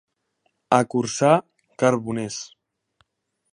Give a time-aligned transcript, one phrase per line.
[0.77, 1.29] A Corçà,
[1.83, 2.43] carboners.